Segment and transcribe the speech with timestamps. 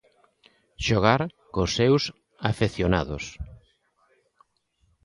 [0.85, 1.21] Xogar
[1.53, 2.03] cos seus
[2.51, 3.25] afeccionados.